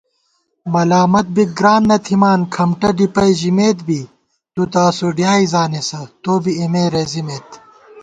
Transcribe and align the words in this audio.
ملامت 0.73 1.25
بِک 1.35 1.49
گران 1.59 1.81
نہ 1.89 1.97
تھِمان 2.05 2.39
کھمٹہ 2.53 2.89
ڈِپَئی 2.97 3.33
ژِمېت 3.39 3.79
بی 3.87 4.01
* 4.27 4.53
تُو 4.53 4.63
تہ 4.71 4.81
اسُو 4.89 5.07
ڈیائےزانېسہ 5.17 5.99
توبی 6.23 6.51
اېمےرېزِمېت 6.59 7.47